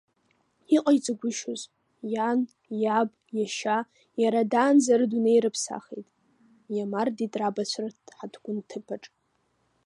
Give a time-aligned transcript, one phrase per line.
[0.75, 1.61] Иҟаиҵагәышьоз,
[2.13, 2.39] иан,
[2.83, 3.77] иаб, иашьа,
[4.21, 6.07] иара даанӡа рыдунеи рыԥсахит,
[6.75, 9.03] иамардеит рабацәа рҳаҭгәын ҭыԥаҿ.